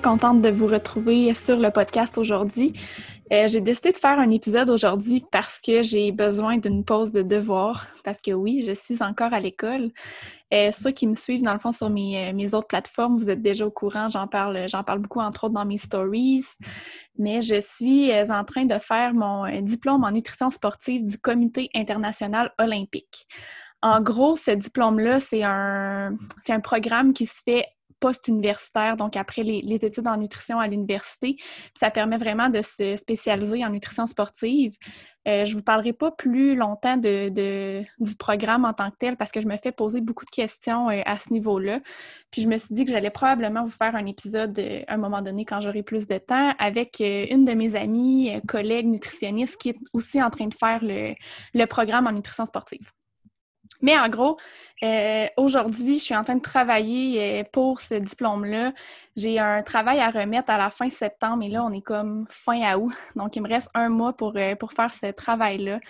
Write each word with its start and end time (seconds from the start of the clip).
Contente 0.00 0.42
de 0.42 0.48
vous 0.48 0.66
retrouver 0.66 1.34
sur 1.34 1.58
le 1.58 1.70
podcast 1.70 2.18
aujourd'hui. 2.18 2.72
Euh, 3.32 3.46
j'ai 3.48 3.60
décidé 3.60 3.92
de 3.92 3.96
faire 3.96 4.18
un 4.18 4.30
épisode 4.30 4.70
aujourd'hui 4.70 5.24
parce 5.30 5.60
que 5.60 5.82
j'ai 5.82 6.12
besoin 6.12 6.56
d'une 6.56 6.84
pause 6.84 7.12
de 7.12 7.22
devoir, 7.22 7.86
parce 8.04 8.20
que 8.20 8.30
oui, 8.30 8.64
je 8.66 8.72
suis 8.72 9.02
encore 9.02 9.32
à 9.32 9.40
l'école. 9.40 9.90
Euh, 10.54 10.70
ceux 10.72 10.92
qui 10.92 11.06
me 11.06 11.14
suivent, 11.14 11.42
dans 11.42 11.52
le 11.52 11.58
fond, 11.58 11.72
sur 11.72 11.90
mes, 11.90 12.28
euh, 12.28 12.32
mes 12.32 12.54
autres 12.54 12.68
plateformes, 12.68 13.16
vous 13.16 13.28
êtes 13.28 13.42
déjà 13.42 13.66
au 13.66 13.70
courant, 13.70 14.08
j'en 14.08 14.26
parle, 14.26 14.66
j'en 14.68 14.82
parle 14.82 15.00
beaucoup, 15.00 15.20
entre 15.20 15.44
autres, 15.44 15.54
dans 15.54 15.66
mes 15.66 15.76
stories. 15.76 16.44
Mais 17.18 17.42
je 17.42 17.60
suis 17.60 18.10
en 18.30 18.44
train 18.44 18.64
de 18.64 18.78
faire 18.78 19.12
mon 19.12 19.46
diplôme 19.60 20.04
en 20.04 20.10
nutrition 20.10 20.50
sportive 20.50 21.06
du 21.08 21.18
Comité 21.18 21.68
international 21.74 22.52
olympique. 22.58 23.26
En 23.82 24.00
gros, 24.00 24.36
ce 24.36 24.50
diplôme-là, 24.50 25.20
c'est 25.20 25.44
un, 25.44 26.10
c'est 26.42 26.52
un 26.52 26.60
programme 26.60 27.12
qui 27.12 27.26
se 27.26 27.42
fait 27.44 27.66
post-universitaire, 28.00 28.96
donc 28.96 29.16
après 29.16 29.42
les, 29.42 29.78
études 29.84 30.06
en 30.06 30.16
nutrition 30.16 30.58
à 30.58 30.66
l'université. 30.66 31.36
Ça 31.78 31.90
permet 31.90 32.18
vraiment 32.18 32.48
de 32.48 32.62
se 32.62 32.96
spécialiser 32.96 33.64
en 33.64 33.70
nutrition 33.70 34.06
sportive. 34.06 34.76
Euh, 35.26 35.44
je 35.44 35.52
ne 35.52 35.56
vous 35.58 35.62
parlerai 35.62 35.92
pas 35.92 36.10
plus 36.10 36.56
longtemps 36.56 36.96
de, 36.96 37.28
du 37.28 38.16
programme 38.16 38.64
en 38.64 38.72
tant 38.72 38.90
que 38.90 38.96
tel 38.98 39.16
parce 39.16 39.30
que 39.30 39.40
je 39.40 39.46
me 39.46 39.56
fais 39.56 39.72
poser 39.72 40.00
beaucoup 40.00 40.24
de 40.24 40.30
questions 40.30 40.88
euh, 40.90 41.02
à 41.04 41.18
ce 41.18 41.32
niveau-là. 41.32 41.80
Puis 42.30 42.42
je 42.42 42.48
me 42.48 42.56
suis 42.56 42.74
dit 42.74 42.84
que 42.84 42.92
j'allais 42.92 43.10
probablement 43.10 43.64
vous 43.64 43.70
faire 43.70 43.94
un 43.94 44.06
épisode 44.06 44.58
euh, 44.58 44.82
à 44.88 44.94
un 44.94 44.96
moment 44.96 45.20
donné 45.20 45.44
quand 45.44 45.60
j'aurai 45.60 45.82
plus 45.82 46.06
de 46.06 46.18
temps 46.18 46.54
avec 46.58 47.00
une 47.00 47.44
de 47.44 47.52
mes 47.52 47.76
amies, 47.76 48.40
collègues 48.48 48.86
nutritionnistes 48.86 49.56
qui 49.58 49.70
est 49.70 49.78
aussi 49.92 50.22
en 50.22 50.30
train 50.30 50.46
de 50.46 50.54
faire 50.54 50.80
le 50.82 51.64
programme 51.66 52.06
en 52.06 52.12
nutrition 52.12 52.46
sportive. 52.46 52.90
Mais 53.80 53.96
en 53.96 54.08
gros, 54.08 54.38
euh, 54.82 55.26
aujourd'hui, 55.36 55.98
je 55.98 56.04
suis 56.04 56.16
en 56.16 56.24
train 56.24 56.34
de 56.36 56.42
travailler 56.42 57.40
euh, 57.40 57.44
pour 57.52 57.80
ce 57.80 57.94
diplôme-là. 57.94 58.72
J'ai 59.16 59.38
un 59.38 59.62
travail 59.62 60.00
à 60.00 60.10
remettre 60.10 60.50
à 60.50 60.58
la 60.58 60.70
fin 60.70 60.88
septembre 60.88 61.44
et 61.44 61.48
là, 61.48 61.64
on 61.64 61.72
est 61.72 61.82
comme 61.82 62.26
fin 62.28 62.74
août. 62.76 62.92
Donc, 63.16 63.36
il 63.36 63.42
me 63.42 63.48
reste 63.48 63.70
un 63.74 63.88
mois 63.88 64.12
pour, 64.12 64.36
euh, 64.36 64.56
pour 64.56 64.72
faire 64.72 64.92
ce 64.92 65.10
travail-là. 65.10 65.80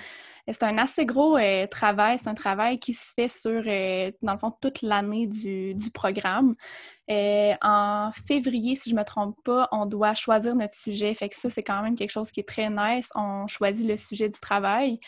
C'est 0.50 0.62
un 0.62 0.78
assez 0.78 1.04
gros 1.04 1.36
travail. 1.70 2.16
C'est 2.16 2.28
un 2.28 2.34
travail 2.34 2.78
qui 2.78 2.94
se 2.94 3.12
fait 3.12 3.28
sur, 3.28 3.62
dans 4.22 4.32
le 4.32 4.38
fond, 4.38 4.50
toute 4.62 4.80
l'année 4.80 5.26
du, 5.26 5.74
du, 5.74 5.90
programme. 5.90 6.54
en 7.10 8.10
février, 8.26 8.74
si 8.74 8.88
je 8.88 8.94
ne 8.94 9.00
me 9.00 9.04
trompe 9.04 9.36
pas, 9.44 9.68
on 9.72 9.84
doit 9.84 10.14
choisir 10.14 10.56
notre 10.56 10.72
sujet. 10.72 11.12
Fait 11.12 11.28
que 11.28 11.36
ça, 11.36 11.50
c'est 11.50 11.62
quand 11.62 11.82
même 11.82 11.96
quelque 11.96 12.12
chose 12.12 12.30
qui 12.30 12.40
est 12.40 12.48
très 12.48 12.70
nice. 12.70 13.10
On 13.14 13.46
choisit 13.46 13.86
le 13.86 13.98
sujet 13.98 14.30
du 14.30 14.40
travail. 14.40 15.00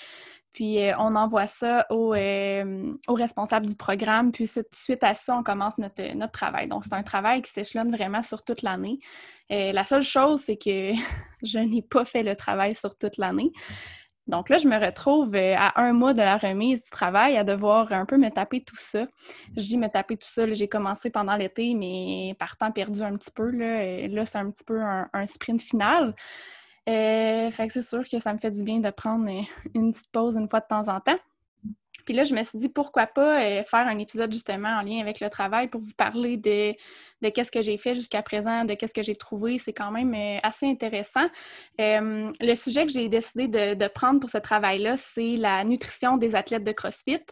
Puis 0.53 0.83
euh, 0.83 0.95
on 0.99 1.15
envoie 1.15 1.47
ça 1.47 1.87
au, 1.91 2.13
euh, 2.15 2.93
au, 3.09 3.15
responsable 3.15 3.67
du 3.67 3.77
programme. 3.77 4.33
Puis 4.33 4.49
suite 4.49 5.05
à 5.05 5.15
ça, 5.15 5.37
on 5.37 5.43
commence 5.43 5.79
notre, 5.79 6.31
travail. 6.33 6.67
Donc, 6.67 6.85
c'est 6.85 6.95
un 6.95 7.03
travail 7.03 7.43
qui 7.43 7.53
s'échelonne 7.53 7.95
vraiment 7.95 8.23
sur 8.23 8.43
toute 8.43 8.63
l'année. 8.63 8.99
Euh, 9.53 9.73
la 9.73 9.85
seule 9.85 10.03
chose, 10.03 10.43
c'est 10.45 10.57
que 10.57 10.93
je 11.43 11.59
n'ai 11.59 11.83
pas 11.83 12.05
fait 12.05 12.23
le 12.23 12.35
travail 12.35 12.75
sur 12.75 12.97
toute 12.97 13.17
l'année. 13.17 13.53
Donc 14.27 14.49
là, 14.49 14.59
je 14.59 14.69
me 14.69 14.77
retrouve 14.77 15.35
à 15.35 15.81
un 15.81 15.93
mois 15.93 16.15
de 16.15 16.21
la 16.21 16.37
remise 16.37 16.85
du 16.85 16.91
travail 16.91 17.37
à 17.37 17.43
devoir 17.43 17.93
un 17.93 18.07
peu 18.07 18.17
me 18.17 18.29
taper 18.29 18.63
tout 18.63 18.77
ça. 18.77 19.07
Je 19.57 19.63
dis 19.63 19.77
me 19.77 19.89
taper 19.89 20.17
tout 20.17 20.29
ça, 20.29 20.47
j'ai 20.53 20.69
commencé 20.69 21.11
pendant 21.11 21.35
l'été, 21.35 21.75
mais 21.75 22.37
par 22.39 22.57
temps 22.57 22.71
perdu 22.71 23.03
un 23.03 23.17
petit 23.17 23.33
peu. 23.33 23.51
Là 23.51 24.27
c'est 24.27 24.39
un 24.39 24.51
petit 24.51 24.63
peu 24.63 24.81
un 24.81 25.27
sprint 25.27 25.61
final. 25.61 26.15
Euh, 26.89 27.51
fait 27.51 27.67
que 27.67 27.73
c'est 27.73 27.83
sûr 27.83 28.09
que 28.09 28.19
ça 28.19 28.33
me 28.33 28.39
fait 28.39 28.51
du 28.51 28.63
bien 28.63 28.79
de 28.81 28.91
prendre 28.91 29.29
euh, 29.29 29.43
une 29.75 29.93
petite 29.93 30.11
pause 30.11 30.37
une 30.37 30.49
fois 30.49 30.61
de 30.61 30.67
temps 30.67 30.89
en 30.89 31.01
temps. 31.01 31.19
Puis 32.07 32.15
là, 32.15 32.25
je 32.25 32.35
me 32.35 32.43
suis 32.43 32.59
dit 32.59 32.71
pourquoi 32.71 33.07
pas 33.07 33.43
euh, 33.43 33.63
faire 33.65 33.87
un 33.87 33.99
épisode 33.99 34.33
justement 34.33 34.79
en 34.79 34.83
lien 34.83 35.01
avec 35.01 35.21
le 35.21 35.29
travail 35.29 35.69
pour 35.69 35.83
vous 35.83 35.93
parler 35.97 36.39
de, 36.39 36.73
de 37.23 37.29
qu'est-ce 37.29 37.53
que 37.53 37.61
j'ai 37.61 37.77
fait 37.77 37.95
jusqu'à 37.95 38.23
présent, 38.23 38.65
de 38.65 38.75
qu'est-ce 38.75 38.95
que 38.95 39.03
j'ai 39.03 39.15
trouvé. 39.15 39.59
C'est 39.59 39.75
quand 39.75 39.91
même 39.91 40.17
assez 40.43 40.67
intéressant. 40.67 41.29
le 41.79 42.55
sujet 42.55 42.87
que 42.87 42.93
j'ai 42.93 43.09
décidé 43.09 43.49
de, 43.49 43.75
de, 43.75 43.87
prendre 43.87 44.19
pour 44.19 44.31
ce 44.31 44.39
travail-là, 44.39 44.97
c'est 44.97 45.37
la 45.37 45.63
nutrition 45.63 46.17
des 46.17 46.35
athlètes 46.35 46.65
de 46.65 46.73
CrossFit. 46.73 47.23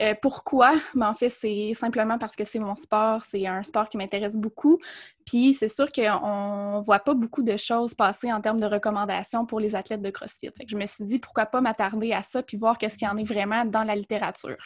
Euh, 0.00 0.14
pourquoi? 0.20 0.74
Ben, 0.94 1.08
en 1.08 1.14
fait, 1.14 1.30
c'est 1.30 1.72
simplement 1.74 2.18
parce 2.18 2.36
que 2.36 2.44
c'est 2.44 2.58
mon 2.58 2.76
sport, 2.76 3.22
c'est 3.24 3.46
un 3.46 3.62
sport 3.62 3.88
qui 3.88 3.96
m'intéresse 3.96 4.36
beaucoup. 4.36 4.78
Puis 5.24 5.54
c'est 5.54 5.68
sûr 5.68 5.90
qu'on 5.92 6.78
ne 6.78 6.84
voit 6.84 7.00
pas 7.00 7.14
beaucoup 7.14 7.42
de 7.42 7.56
choses 7.56 7.94
passer 7.94 8.32
en 8.32 8.40
termes 8.40 8.60
de 8.60 8.66
recommandations 8.66 9.46
pour 9.46 9.60
les 9.60 9.74
athlètes 9.74 10.02
de 10.02 10.10
CrossFit. 10.10 10.50
je 10.66 10.76
me 10.76 10.86
suis 10.86 11.04
dit 11.04 11.18
pourquoi 11.18 11.46
pas 11.46 11.60
m'attarder 11.60 12.12
à 12.12 12.22
ça 12.22 12.42
puis 12.42 12.56
voir 12.56 12.78
qu'est-ce 12.78 12.96
qu'il 12.96 13.08
y 13.08 13.10
en 13.10 13.16
est 13.16 13.24
vraiment 13.24 13.64
dans 13.64 13.84
la 13.84 13.94
littérature. 13.94 14.56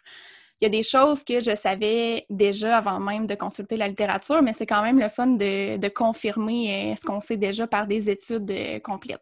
Il 0.60 0.66
y 0.66 0.66
a 0.66 0.70
des 0.70 0.84
choses 0.84 1.24
que 1.24 1.40
je 1.40 1.56
savais 1.56 2.24
déjà 2.30 2.76
avant 2.76 3.00
même 3.00 3.26
de 3.26 3.34
consulter 3.34 3.76
la 3.76 3.88
littérature, 3.88 4.42
mais 4.42 4.52
c'est 4.52 4.66
quand 4.66 4.82
même 4.82 5.00
le 5.00 5.08
fun 5.08 5.26
de, 5.26 5.88
confirmer 5.88 6.92
euh, 6.92 6.94
ce 6.94 7.04
qu'on 7.04 7.18
sait 7.18 7.36
déjà 7.36 7.66
par 7.66 7.88
des 7.88 8.08
études 8.08 8.48
euh, 8.48 8.78
complètes. 8.78 9.20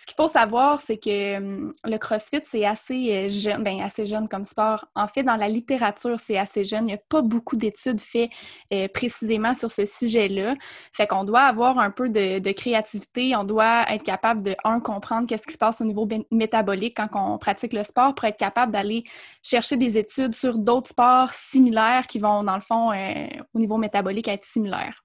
Ce 0.00 0.06
qu'il 0.06 0.16
faut 0.16 0.28
savoir, 0.28 0.80
c'est 0.80 0.96
que 0.96 1.36
hum, 1.36 1.74
le 1.84 1.98
CrossFit, 1.98 2.40
c'est 2.46 2.64
assez 2.64 3.14
euh, 3.14 3.28
jeune, 3.28 3.62
ben, 3.62 3.82
assez 3.82 4.06
jeune 4.06 4.28
comme 4.28 4.46
sport. 4.46 4.86
En 4.94 5.06
fait, 5.06 5.24
dans 5.24 5.36
la 5.36 5.46
littérature, 5.46 6.18
c'est 6.18 6.38
assez 6.38 6.64
jeune. 6.64 6.84
Il 6.84 6.92
n'y 6.92 6.94
a 6.94 7.02
pas 7.10 7.20
beaucoup 7.20 7.54
d'études 7.54 8.00
faites 8.00 8.30
euh, 8.72 8.88
précisément 8.88 9.52
sur 9.52 9.70
ce 9.70 9.84
sujet-là. 9.84 10.54
Fait 10.94 11.06
qu'on 11.06 11.24
doit 11.24 11.42
avoir 11.42 11.78
un 11.78 11.90
peu 11.90 12.08
de, 12.08 12.52
créativité. 12.52 13.36
On 13.36 13.44
doit 13.44 13.84
être 13.92 14.02
capable 14.02 14.40
de, 14.40 14.56
un, 14.64 14.80
comprendre 14.80 15.26
qu'est-ce 15.28 15.46
qui 15.46 15.52
se 15.52 15.58
passe 15.58 15.82
au 15.82 15.84
niveau 15.84 16.08
métabolique 16.30 16.96
quand 16.96 17.08
on 17.12 17.36
pratique 17.36 17.74
le 17.74 17.84
sport 17.84 18.14
pour 18.14 18.24
être 18.24 18.38
capable 18.38 18.72
d'aller 18.72 19.04
chercher 19.42 19.76
des 19.76 19.98
études 19.98 20.34
sur 20.34 20.56
d'autres 20.56 20.88
sports 20.88 21.34
similaires 21.34 22.06
qui 22.06 22.20
vont, 22.20 22.42
dans 22.42 22.56
le 22.56 22.62
fond, 22.62 22.90
euh, 22.90 23.26
au 23.52 23.58
niveau 23.58 23.76
métabolique, 23.76 24.28
être 24.28 24.46
similaires. 24.46 25.04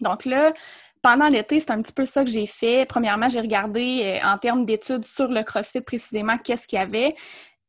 Donc 0.00 0.24
là, 0.24 0.52
pendant 1.02 1.28
l'été, 1.28 1.60
c'est 1.60 1.72
un 1.72 1.82
petit 1.82 1.92
peu 1.92 2.04
ça 2.04 2.24
que 2.24 2.30
j'ai 2.30 2.46
fait. 2.46 2.86
Premièrement, 2.88 3.28
j'ai 3.28 3.40
regardé 3.40 4.20
euh, 4.22 4.26
en 4.26 4.38
termes 4.38 4.64
d'études 4.64 5.04
sur 5.04 5.28
le 5.28 5.42
CrossFit 5.42 5.82
précisément 5.82 6.38
qu'est-ce 6.38 6.68
qu'il 6.68 6.78
y 6.78 6.82
avait. 6.82 7.16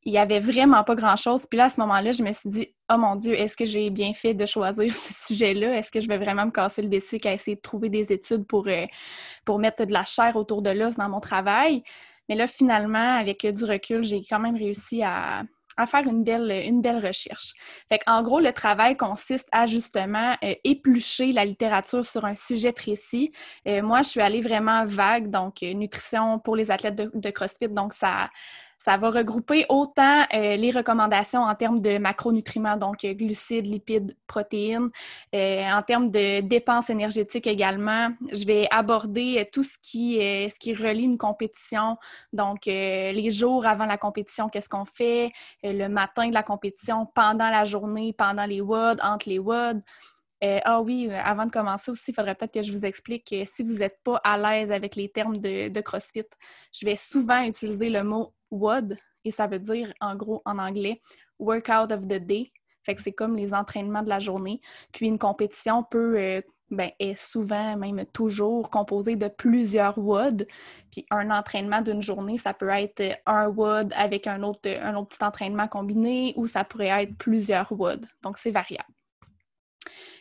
Il 0.03 0.11
n'y 0.11 0.19
avait 0.19 0.39
vraiment 0.39 0.83
pas 0.83 0.95
grand-chose. 0.95 1.45
Puis 1.49 1.57
là, 1.57 1.65
à 1.65 1.69
ce 1.69 1.79
moment-là, 1.81 2.11
je 2.11 2.23
me 2.23 2.31
suis 2.31 2.49
dit, 2.49 2.75
oh 2.91 2.97
mon 2.97 3.15
Dieu, 3.15 3.33
est-ce 3.33 3.57
que 3.57 3.65
j'ai 3.65 3.89
bien 3.89 4.13
fait 4.13 4.33
de 4.33 4.45
choisir 4.45 4.93
ce 4.95 5.27
sujet-là? 5.27 5.77
Est-ce 5.77 5.91
que 5.91 5.99
je 5.99 6.07
vais 6.07 6.17
vraiment 6.17 6.45
me 6.45 6.51
casser 6.51 6.81
le 6.83 6.89
bessic 6.89 7.25
à 7.25 7.33
essayer 7.33 7.55
de 7.55 7.61
trouver 7.61 7.89
des 7.89 8.13
études 8.13 8.45
pour, 8.45 8.67
euh, 8.67 8.85
pour 9.45 9.59
mettre 9.59 9.85
de 9.85 9.93
la 9.93 10.03
chair 10.03 10.35
autour 10.35 10.61
de 10.61 10.69
l'os 10.69 10.95
dans 10.95 11.09
mon 11.09 11.19
travail? 11.19 11.83
Mais 12.29 12.35
là, 12.35 12.47
finalement, 12.47 13.17
avec 13.17 13.45
du 13.45 13.65
recul, 13.65 14.03
j'ai 14.03 14.21
quand 14.23 14.39
même 14.39 14.55
réussi 14.55 15.03
à, 15.03 15.43
à 15.77 15.87
faire 15.87 16.07
une 16.07 16.23
belle, 16.23 16.51
une 16.65 16.81
belle 16.81 17.05
recherche. 17.05 17.53
Fait 17.89 18.01
en 18.07 18.21
gros, 18.23 18.39
le 18.39 18.51
travail 18.53 18.97
consiste 18.97 19.47
à 19.51 19.65
justement 19.65 20.35
euh, 20.43 20.55
éplucher 20.63 21.31
la 21.31 21.45
littérature 21.45 22.05
sur 22.05 22.25
un 22.25 22.35
sujet 22.35 22.71
précis. 22.71 23.31
Euh, 23.67 23.81
moi, 23.81 24.01
je 24.01 24.09
suis 24.09 24.21
allée 24.21 24.41
vraiment 24.41 24.85
vague, 24.85 25.29
donc 25.29 25.63
euh, 25.63 25.73
nutrition 25.73 26.39
pour 26.39 26.55
les 26.55 26.71
athlètes 26.71 26.95
de, 26.95 27.11
de 27.13 27.29
CrossFit, 27.29 27.69
donc 27.69 27.93
ça, 27.93 28.29
ça 28.83 28.97
va 28.97 29.09
regrouper 29.11 29.65
autant 29.69 30.25
euh, 30.33 30.57
les 30.57 30.69
recommandations 30.71 31.41
en 31.41 31.55
termes 31.55 31.79
de 31.79 31.97
macronutriments, 31.99 32.75
donc 32.75 33.05
euh, 33.05 33.13
glucides, 33.13 33.65
lipides, 33.65 34.13
protéines, 34.27 34.89
euh, 35.33 35.71
en 35.71 35.81
termes 35.83 36.09
de 36.09 36.41
dépenses 36.41 36.89
énergétiques 36.89 37.47
également. 37.47 38.09
Je 38.33 38.45
vais 38.45 38.67
aborder 38.71 39.49
tout 39.53 39.63
ce 39.63 39.77
qui, 39.81 40.15
ce 40.15 40.59
qui 40.59 40.73
relie 40.73 41.03
une 41.03 41.17
compétition, 41.17 41.97
donc 42.33 42.65
les 42.65 43.31
jours 43.31 43.65
avant 43.65 43.85
la 43.85 43.97
compétition, 43.97 44.49
qu'est-ce 44.49 44.69
qu'on 44.69 44.85
fait, 44.85 45.31
le 45.63 45.87
matin 45.87 46.27
de 46.27 46.33
la 46.33 46.43
compétition, 46.43 47.07
pendant 47.15 47.49
la 47.49 47.63
journée, 47.63 48.13
pendant 48.17 48.45
les 48.45 48.59
WOD, 48.59 48.99
entre 49.01 49.29
les 49.29 49.39
WOD. 49.39 49.81
Ah 50.41 50.81
oui, 50.81 51.09
avant 51.23 51.45
de 51.45 51.51
commencer 51.51 51.89
aussi, 51.91 52.11
il 52.11 52.15
faudrait 52.15 52.35
peut-être 52.35 52.53
que 52.53 52.63
je 52.63 52.71
vous 52.71 52.85
explique 52.85 53.27
que 53.29 53.45
si 53.45 53.63
vous 53.63 53.77
n'êtes 53.77 53.99
pas 54.03 54.19
à 54.23 54.37
l'aise 54.37 54.71
avec 54.71 54.95
les 54.95 55.09
termes 55.09 55.37
de, 55.37 55.81
CrossFit, 55.81 56.25
je 56.73 56.85
vais 56.85 56.97
souvent 56.97 57.43
utiliser 57.43 57.89
le 57.89 58.03
mot 58.03 58.33
WOD 58.53 58.97
et 59.25 59.31
ça 59.31 59.47
veut 59.47 59.59
dire 59.59 59.93
en 59.99 60.15
gros 60.15 60.41
en 60.45 60.59
anglais 60.59 61.01
Workout 61.39 61.91
of 61.91 62.07
the 62.07 62.23
Day. 62.25 62.51
Fait 62.83 62.95
que 62.95 63.01
c'est 63.01 63.13
comme 63.13 63.35
les 63.35 63.53
entraînements 63.53 64.03
de 64.03 64.09
la 64.09 64.19
journée. 64.19 64.59
Puis 64.91 65.07
une 65.07 65.17
compétition 65.17 65.83
peut 65.83 66.17
euh, 66.17 66.41
ben, 66.69 66.91
est 66.99 67.15
souvent, 67.15 67.77
même 67.77 68.05
toujours, 68.07 68.69
composée 68.69 69.15
de 69.15 69.29
plusieurs 69.29 69.97
WOD. 69.97 70.45
Puis 70.91 71.05
un 71.09 71.31
entraînement 71.31 71.81
d'une 71.81 72.01
journée, 72.01 72.37
ça 72.37 72.53
peut 72.53 72.69
être 72.69 73.17
un 73.25 73.47
WOD 73.47 73.93
avec 73.95 74.27
un 74.27 74.43
autre, 74.43 74.69
un 74.69 74.95
autre 74.95 75.09
petit 75.09 75.23
entraînement 75.23 75.67
combiné 75.67 76.33
ou 76.35 76.45
ça 76.45 76.65
pourrait 76.65 77.03
être 77.03 77.17
plusieurs 77.17 77.71
WOD. 77.71 78.05
Donc 78.21 78.37
c'est 78.37 78.51
variable. 78.51 78.89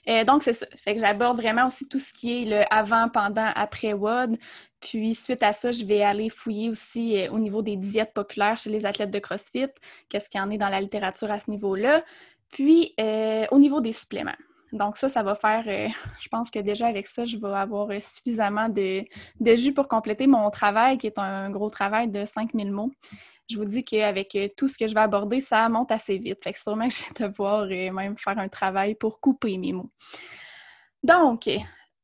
Euh, 0.09 0.25
donc, 0.25 0.43
c'est 0.43 0.55
ça. 0.55 0.67
Fait 0.77 0.95
que 0.95 1.01
j'aborde 1.01 1.39
vraiment 1.39 1.67
aussi 1.67 1.89
tout 1.89 1.99
ce 1.99 2.13
qui 2.13 2.43
est 2.43 2.45
le 2.45 2.63
avant, 2.71 3.09
pendant, 3.09 3.51
après 3.55 3.93
WOD. 3.93 4.37
Puis, 4.81 5.15
suite 5.15 5.43
à 5.43 5.53
ça, 5.53 5.73
je 5.73 5.85
vais 5.85 6.03
aller 6.03 6.29
fouiller 6.29 6.71
aussi 6.71 7.19
euh, 7.19 7.31
au 7.31 7.39
niveau 7.39 7.63
des 7.63 7.77
diètes 7.77 8.13
populaires 8.15 8.59
chez 8.59 8.71
les 8.71 8.85
athlètes 8.85 9.11
de 9.11 9.19
CrossFit, 9.19 9.69
qu'est-ce 10.09 10.29
qu'il 10.29 10.41
y 10.41 10.43
en 10.43 10.51
est 10.51 10.59
dans 10.59 10.69
la 10.69 10.81
littérature 10.81 11.31
à 11.31 11.39
ce 11.39 11.51
niveau-là. 11.51 12.03
Puis, 12.51 12.95
euh, 13.01 13.47
au 13.51 13.59
niveau 13.59 13.81
des 13.81 13.93
suppléments. 13.93 14.37
Donc 14.73 14.97
ça, 14.97 15.11
ça 15.11 15.23
va 15.23 15.35
faire, 15.35 15.65
je 16.21 16.29
pense 16.29 16.51
que 16.51 16.59
déjà 16.59 16.87
avec 16.87 17.07
ça, 17.07 17.25
je 17.25 17.37
vais 17.37 17.49
avoir 17.49 17.89
suffisamment 18.01 18.69
de, 18.71 19.05
de, 19.39 19.55
jus 19.55 19.75
pour 19.75 19.87
compléter 19.87 20.27
mon 20.27 20.49
travail, 20.51 20.97
qui 20.97 21.07
est 21.07 21.19
un 21.19 21.51
gros 21.51 21.69
travail 21.69 22.09
de 22.09 22.25
5000 22.25 22.73
mots 22.73 22.91
je 23.51 23.57
vous 23.57 23.65
dis 23.65 23.85
qu'avec 23.85 24.35
euh, 24.35 24.49
tout 24.57 24.69
ce 24.69 24.79
que 24.79 24.87
je 24.87 24.95
vais 24.95 25.01
aborder, 25.01 25.41
ça 25.41 25.69
monte 25.69 25.93
assez 25.93 26.19
vite. 26.19 26.43
Fait 26.43 26.53
que 26.53 26.61
sûrement 26.61 26.89
que 26.89 26.95
je 26.95 27.01
vais 27.01 27.29
devoir 27.29 27.63
euh, 27.63 27.93
même 27.93 28.17
faire 28.17 28.39
un 28.39 28.49
travail 28.49 28.95
pour 28.95 29.21
couper 29.21 29.59
mes 29.59 29.73
mots. 29.73 29.91
Donc, 31.03 31.49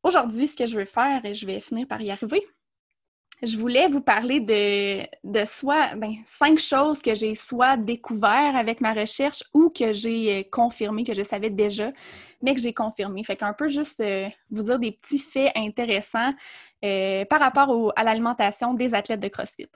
aujourd'hui, 0.03 0.49
ce 0.49 0.57
que 0.57 0.67
je 0.67 0.77
vais 0.77 0.87
faire, 0.87 1.25
et 1.25 1.35
je 1.35 1.47
vais 1.47 1.61
finir 1.61 1.87
par 1.87 2.01
y 2.03 2.11
arriver, 2.11 2.45
je 3.41 3.57
voulais 3.57 3.87
vous 3.87 4.01
parler 4.01 4.41
de, 4.41 5.03
de 5.23 5.45
soit 5.47 5.95
ben, 5.95 6.15
cinq 6.25 6.59
choses 6.59 7.01
que 7.01 7.15
j'ai 7.15 7.37
soit 7.37 7.77
découvert 7.77 8.57
avec 8.57 8.81
ma 8.81 8.93
recherche 8.93 9.45
ou 9.55 9.71
que 9.71 9.93
j'ai 9.93 10.41
euh, 10.41 10.43
confirmé, 10.51 11.05
que 11.05 11.15
je 11.15 11.23
savais 11.23 11.51
déjà, 11.51 11.93
mais 12.43 12.57
que 12.57 12.61
j'ai 12.61 12.75
confirmé. 12.75 13.23
Fait 13.23 13.37
qu'un 13.37 13.53
peu 13.53 13.69
juste 13.69 14.03
vous 14.51 14.65
dire 14.65 14.81
des 14.81 14.91
petits 14.91 15.21
faits 15.21 15.53
intéressants 15.55 16.35
par 16.83 17.41
rapport 17.41 17.93
à 17.95 18.03
l'alimentation 18.03 18.75
des 18.75 18.93
athlètes 18.95 19.21
de 19.21 19.29
CrossFit. 19.29 19.69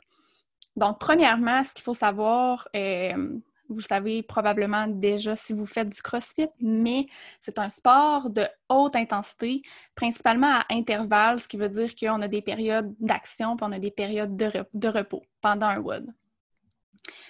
Donc, 0.77 0.99
premièrement, 0.99 1.63
ce 1.65 1.73
qu'il 1.75 1.83
faut 1.83 1.95
savoir, 1.95 2.69
euh, 2.75 3.39
vous 3.69 3.81
savez 3.81 4.23
probablement 4.23 4.87
déjà 4.87 5.37
si 5.37 5.53
vous 5.53 5.67
faites 5.67 5.89
du 5.89 6.01
CrossFit, 6.03 6.49
mais 6.61 7.07
c'est 7.41 7.59
un 7.59 7.69
sport 7.69 8.31
de 8.31 8.45
haute 8.69 8.97
intensité, 8.97 9.63
principalement 9.95 10.61
à 10.61 10.65
intervalles, 10.71 11.41
ce 11.41 11.49
qui 11.49 11.57
veut 11.57 11.69
dire 11.69 11.95
qu'on 11.95 12.23
a 12.23 12.29
des 12.29 12.43
périodes 12.43 12.95
d'action 13.01 13.57
puis 13.57 13.67
on 13.69 13.73
a 13.73 13.79
des 13.79 13.91
périodes 13.91 14.37
de, 14.37 14.89
repos 14.89 15.23
pendant 15.41 15.67
un 15.67 15.79
WOD. 15.79 16.07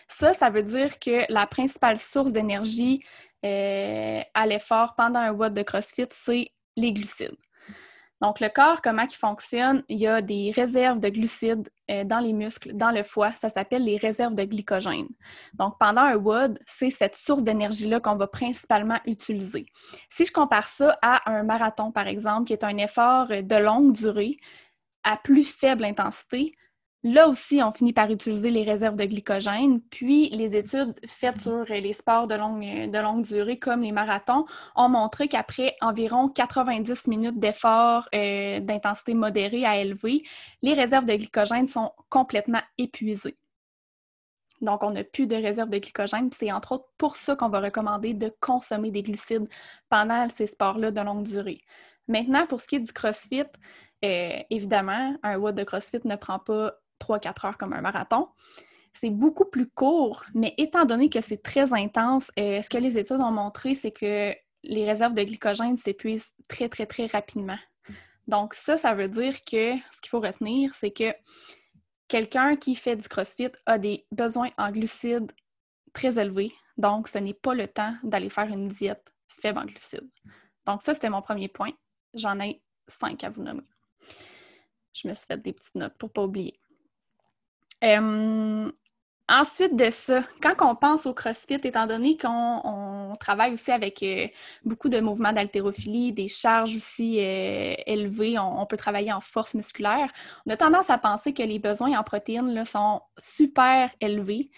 Ça, 0.07 0.35
ça 0.35 0.51
veut 0.51 0.63
dire 0.63 0.99
que 0.99 1.33
la 1.33 1.47
principale 1.47 1.99
source 1.99 2.33
d'énergie 2.33 3.03
euh, 3.45 4.21
à 4.35 4.47
l'effort 4.47 4.95
pendant 4.95 5.21
un 5.21 5.33
WOD 5.33 5.55
de 5.55 5.63
CrossFit, 5.63 6.09
c'est 6.11 6.51
les 6.77 6.93
glucides. 6.93 7.37
Donc, 8.23 8.39
le 8.39 8.49
corps, 8.49 8.81
comment 8.81 9.03
il 9.03 9.17
fonctionne? 9.17 9.83
Il 9.89 9.99
y 9.99 10.07
a 10.07 10.23
des 10.23 10.53
réserves 10.55 11.01
de 11.01 11.09
glucides 11.09 11.69
euh, 11.91 12.05
dans 12.05 12.21
les 12.21 12.33
muscles, 12.33 12.73
dans 12.73 12.93
le 12.93 13.03
foie. 13.03 13.33
Ça 13.33 13.51
s'appelle 13.51 13.85
les 13.85 13.97
réserves 13.97 14.37
de 14.37 14.45
glycogène. 14.45 15.09
Donc, 15.55 15.75
pendant 15.81 16.03
un 16.03 16.15
WOD, 16.15 16.61
c'est 16.65 16.91
cette 16.91 17.17
source 17.17 17.43
d'énergie-là 17.43 17.99
qu'on 17.99 18.15
va 18.15 18.29
principalement 18.29 19.01
utiliser. 19.07 19.67
Si 20.09 20.25
je 20.25 20.33
compare 20.33 20.69
ça 20.69 20.97
à 21.03 21.29
un 21.33 21.43
marathon, 21.43 21.91
par 21.91 22.07
exemple, 22.07 22.45
qui 22.45 22.53
est 22.53 22.63
un 22.63 22.77
effort 22.77 23.27
de 23.27 23.57
longue 23.57 23.93
durée, 23.93 24.39
à 25.03 25.17
plus 25.17 25.53
faible 25.53 25.85
intensité, 25.85 26.55
Là 27.05 27.29
aussi, 27.29 27.61
on 27.65 27.73
finit 27.73 27.93
par 27.93 28.11
utiliser 28.13 28.51
les 28.51 28.63
réserves 28.63 28.95
de 28.95 29.05
glycogène. 29.05 29.81
Puis, 29.81 30.29
les 30.31 30.55
études 30.55 30.95
faites 31.09 31.41
sur 31.41 31.65
les 31.65 31.93
sports 31.95 32.29
de 32.29 32.37
longue, 32.37 33.25
durée, 33.25 33.59
comme 33.59 33.83
les 33.83 33.91
marathons, 33.91 34.45
ont 34.77 34.89
montré 34.89 35.27
qu'après 35.27 35.75
environ 35.81 36.29
90 36.29 37.09
minutes 37.09 37.41
d'effort 37.41 38.09
euh, 38.15 38.61
d'intensité 38.61 39.15
modérée 39.15 39.65
à 39.65 39.79
élevée, 39.79 40.23
les 40.63 40.75
réserves 40.75 41.07
de 41.07 41.15
glycogène 41.15 41.67
sont 41.67 41.93
complètement 42.09 42.63
épuisées. 42.79 43.37
Donc, 44.61 44.85
on 44.85 44.93
n'a 44.93 45.03
plus 45.03 45.27
de 45.27 45.35
réserves 45.35 45.71
de 45.71 45.79
glycogène. 45.79 46.31
C'est 46.33 46.53
entre 46.53 46.73
autres 46.73 46.89
pour 46.99 47.17
ça 47.17 47.35
qu'on 47.35 47.49
va 47.49 47.61
recommander 47.61 48.15
de 48.15 48.33
consommer 48.41 48.93
des 48.93 49.03
glucides 49.03 49.49
pendant 49.89 50.29
ces 50.29 50.47
sports-là 50.47 50.93
de 50.93 51.01
longue 51.01 51.25
durée. 51.25 51.63
Maintenant, 52.07 52.47
pour 52.47 52.61
ce 52.61 52.69
qui 52.69 52.77
est 52.77 52.81
du 52.81 52.93
CrossFit, 52.93 53.43
euh, 54.05 54.39
évidemment, 54.51 55.17
un 55.25 55.37
WOD 55.39 55.57
de 55.57 55.65
CrossFit 55.65 56.01
ne 56.05 56.17
prend 56.17 56.39
pas 56.39 56.75
3-4 57.03 57.47
heures 57.47 57.59
comme 57.59 57.73
un 57.73 57.81
marathon. 57.81 58.29
C'est 58.93 59.11
beaucoup 59.11 59.47
plus 59.47 59.69
court, 59.69 60.25
mais 60.35 60.55
étant 60.59 60.85
donné 60.85 61.09
que 61.09 61.21
c'est 61.21 61.43
très 61.43 61.73
intense, 61.73 62.31
euh, 62.39 62.61
ce 62.61 62.69
que 62.69 62.79
les 62.79 62.99
études 62.99 63.21
ont 63.21 63.31
montré, 63.31 63.75
c'est 63.75 63.91
que 63.91 64.35
les 64.65 64.85
réserves 64.85 65.15
de 65.15 65.23
glycogène 65.23 65.77
s'épuisent 65.77 66.31
très, 66.49 66.69
très, 66.69 66.87
très 66.87 67.07
rapidement. 67.07 67.59
Donc 68.29 68.55
ça, 68.55 68.77
ça 68.77 68.95
veut 68.95 69.09
dire 69.09 69.41
que 69.43 69.75
ce 69.75 70.01
qu'il 70.01 70.11
faut 70.11 70.21
retenir, 70.21 70.75
c'est 70.75 70.91
que 70.91 71.13
quelqu'un 72.13 72.57
qui 72.57 72.77
fait 72.77 72.97
du 72.97 73.09
CrossFit 73.09 73.51
a 73.65 73.79
des 73.79 74.05
besoins 74.13 74.51
en 74.59 74.71
glucides 74.71 75.33
très 75.95 76.19
élevés. 76.19 76.53
Donc, 76.77 77.09
ce 77.09 77.19
n'est 77.19 77.35
pas 77.35 77.55
le 77.55 77.69
temps 77.69 77.95
d'aller 78.03 78.31
faire 78.31 78.49
une 78.49 78.69
diète 78.69 79.13
faible 79.29 79.59
en 79.59 79.65
glucides. 79.65 80.11
Donc, 80.67 80.83
ça, 80.83 80.95
c'était 80.95 81.11
mon 81.11 81.23
premier 81.23 81.49
point. 81.49 81.73
J'en 82.15 82.39
ai 82.41 82.63
cinq 82.87 83.25
à 83.25 83.31
vous 83.31 83.43
nommer. 83.43 83.63
Je 84.93 85.09
me 85.09 85.15
suis 85.15 85.27
fait 85.27 85.41
des 85.41 85.53
petites 85.53 85.75
notes 85.75 85.97
pour 85.97 86.11
ne 86.11 86.13
pas 86.13 86.25
oublier. 86.25 86.61
Euh, 87.83 88.71
ensuite 89.29 89.77
de 89.77 89.91
ça, 89.91 90.23
quand 90.41 90.55
on 90.61 90.75
pense 90.77 91.07
au 91.07 91.15
CrossFit, 91.15 91.55
étant 91.55 91.87
donné 91.87 92.17
qu'on 92.17 93.15
travaille 93.19 93.53
aussi 93.53 93.73
avec 93.73 94.03
euh, 94.03 94.29
beaucoup 94.65 94.89
de 94.89 95.01
mouvements 95.01 95.33
d'haltérophilie, 95.33 96.13
des 96.13 96.29
charges 96.29 96.77
aussi 96.77 97.19
euh, 97.19 97.75
élevées, 97.87 98.39
on, 98.39 98.67
peut 98.67 98.77
travailler 98.77 99.13
en 99.13 99.21
force 99.21 99.55
musculaire, 99.55 100.13
on 100.47 100.51
a 100.51 100.57
tendance 100.57 100.91
à 100.91 100.99
penser 100.99 101.33
que 101.35 101.43
les 101.43 101.59
besoins 101.59 101.99
en 101.99 102.05
protéines 102.05 102.65
sont 102.65 103.01
super 103.19 103.91
élevés. 104.01 104.51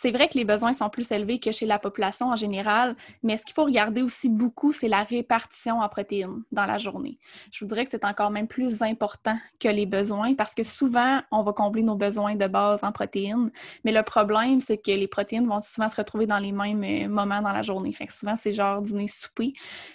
C'est 0.00 0.12
vrai 0.12 0.28
que 0.28 0.38
les 0.38 0.44
besoins 0.44 0.74
sont 0.74 0.90
plus 0.90 1.10
élevés 1.10 1.40
que 1.40 1.50
chez 1.50 1.66
la 1.66 1.80
population 1.80 2.28
en 2.28 2.36
général, 2.36 2.94
mais 3.24 3.36
ce 3.36 3.44
qu'il 3.44 3.52
faut 3.52 3.64
regarder 3.64 4.02
aussi 4.02 4.28
beaucoup, 4.28 4.72
c'est 4.72 4.86
la 4.86 5.02
répartition 5.02 5.80
en 5.80 5.88
protéines 5.88 6.44
dans 6.52 6.66
la 6.66 6.78
journée. 6.78 7.18
Je 7.50 7.64
vous 7.64 7.68
dirais 7.68 7.84
que 7.84 7.90
c'est 7.90 8.04
encore 8.04 8.30
même 8.30 8.46
plus 8.46 8.80
important 8.82 9.36
que 9.58 9.66
les 9.66 9.86
besoins 9.86 10.34
parce 10.34 10.54
que 10.54 10.62
souvent, 10.62 11.20
on 11.32 11.42
va 11.42 11.52
combler 11.52 11.82
nos 11.82 11.96
besoins 11.96 12.36
de 12.36 12.46
base 12.46 12.84
en 12.84 12.92
protéines, 12.92 13.50
mais 13.84 13.90
le 13.90 14.04
problème, 14.04 14.60
c'est 14.60 14.78
que 14.78 14.92
les 14.92 15.08
protéines 15.08 15.48
vont 15.48 15.60
souvent 15.60 15.88
se 15.88 15.96
retrouver 15.96 16.26
dans 16.26 16.38
les 16.38 16.52
mêmes 16.52 16.84
euh, 16.84 17.08
moments 17.08 17.42
dans 17.42 17.52
la 17.52 17.62
journée. 17.62 17.92
Fait 17.92 18.06
que 18.06 18.12
souvent, 18.12 18.36
c'est 18.36 18.52
genre 18.52 18.80
dîner, 18.80 19.08
souper, 19.08 19.52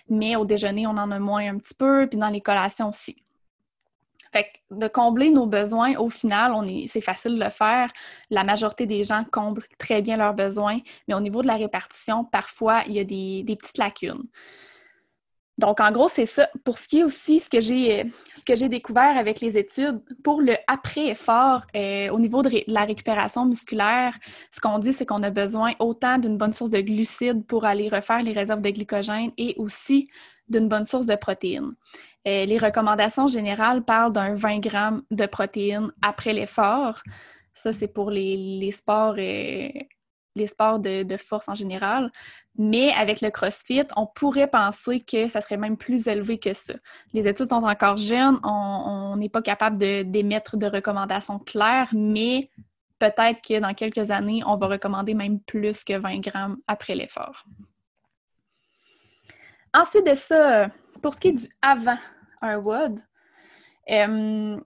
mais 0.09 0.35
au 0.35 0.43
déjeuner, 0.43 0.85
on 0.85 0.97
en 0.97 1.11
a 1.11 1.19
moins 1.19 1.47
un 1.47 1.57
petit 1.57 1.75
peu, 1.75 2.07
puis 2.09 2.19
dans 2.19 2.29
les 2.29 2.41
collations 2.41 2.89
aussi. 2.89 3.23
Fait 4.33 4.45
que 4.45 4.75
de 4.75 4.87
combler 4.87 5.29
nos 5.29 5.45
besoins, 5.45 5.95
au 5.97 6.09
final, 6.09 6.53
on 6.55 6.63
est, 6.63 6.87
c'est 6.87 7.01
facile 7.01 7.35
de 7.35 7.43
le 7.43 7.51
faire. 7.51 7.91
La 8.31 8.43
majorité 8.43 8.87
des 8.87 9.03
gens 9.03 9.23
comblent 9.31 9.65
très 9.77 10.01
bien 10.01 10.17
leurs 10.17 10.33
besoins, 10.33 10.79
mais 11.07 11.13
au 11.13 11.19
niveau 11.21 11.43
de 11.43 11.47
la 11.47 11.55
répartition, 11.55 12.25
parfois, 12.25 12.81
il 12.87 12.93
y 12.93 12.99
a 12.99 13.03
des, 13.03 13.55
petites 13.55 13.77
lacunes. 13.77 14.23
Donc, 15.59 15.79
en 15.81 15.91
gros, 15.91 16.07
c'est 16.07 16.25
ça. 16.25 16.49
Pour 16.63 16.79
ce 16.79 16.87
qui 16.87 17.01
est 17.01 17.03
aussi 17.03 17.39
ce 17.39 17.47
que 17.47 17.61
j'ai, 17.61 18.11
ce 18.35 18.43
que 18.43 18.55
j'ai 18.55 18.69
découvert 18.69 19.15
avec 19.15 19.39
les 19.39 19.55
études, 19.55 20.01
pour 20.23 20.41
le 20.41 20.55
après-effort, 20.65 21.61
euh, 21.75 22.09
au 22.09 22.19
niveau 22.19 22.41
de, 22.41 22.49
la 22.65 22.85
récupération 22.85 23.45
musculaire, 23.45 24.17
ce 24.49 24.59
qu'on 24.59 24.79
dit, 24.79 24.93
c'est 24.93 25.05
qu'on 25.05 25.21
a 25.21 25.29
besoin 25.29 25.73
autant 25.77 26.17
d'une 26.17 26.37
bonne 26.37 26.53
source 26.53 26.71
de 26.71 26.81
glucides 26.81 27.45
pour 27.45 27.65
aller 27.65 27.87
refaire 27.87 28.23
les 28.23 28.33
réserves 28.33 28.61
de 28.61 28.69
glycogène 28.71 29.31
et 29.37 29.53
aussi 29.59 30.09
d'une 30.49 30.67
bonne 30.67 30.85
source 30.85 31.05
de 31.05 31.15
protéines. 31.15 31.73
Euh, 32.27 32.45
les 32.45 32.57
recommandations 32.57 33.27
générales 33.27 33.83
parlent 33.83 34.13
d'un 34.13 34.33
20 34.33 34.59
grammes 34.59 35.03
de 35.11 35.25
protéines 35.25 35.91
après 36.01 36.33
l'effort. 36.33 37.01
Ça, 37.53 37.73
c'est 37.73 37.87
pour 37.87 38.09
les, 38.09 38.71
sports, 38.71 39.15
euh, 39.17 39.69
les 40.35 40.47
sports 40.47 40.79
de, 40.79 41.17
force 41.17 41.49
en 41.49 41.55
général. 41.55 42.11
Mais 42.57 42.91
avec 42.93 43.19
le 43.21 43.29
CrossFit, 43.29 43.83
on 43.97 44.07
pourrait 44.07 44.49
penser 44.49 45.01
que 45.01 45.27
ça 45.27 45.41
serait 45.41 45.57
même 45.57 45.77
plus 45.77 46.07
élevé 46.07 46.39
que 46.39 46.53
ça. 46.53 46.75
Les 47.13 47.27
études 47.27 47.49
sont 47.49 47.63
encore 47.63 47.97
jeunes, 47.97 48.39
on 48.43 49.15
n'est 49.17 49.29
pas 49.29 49.41
capable 49.41 49.77
d'émettre 49.77 50.55
de, 50.55 50.67
de 50.67 50.75
recommandations 50.75 51.39
claires, 51.39 51.89
mais 51.93 52.49
peut-être 52.99 53.41
que 53.41 53.59
dans 53.59 53.73
quelques 53.73 54.11
années, 54.11 54.41
on 54.45 54.55
va 54.55 54.67
recommander 54.67 55.13
même 55.13 55.39
plus 55.41 55.83
que 55.83 55.97
20 55.97 56.19
grammes 56.19 56.57
après 56.67 56.95
l'effort. 56.95 57.45
Ensuite 59.73 60.05
de 60.05 60.13
ça, 60.13 60.69
pour 61.01 61.13
ce 61.13 61.19
qui 61.19 61.29
est 61.29 61.33
du 61.33 61.47
avant 61.61 61.97
un 62.41 62.57
WOD, 62.57 62.99
euh, 63.89 64.57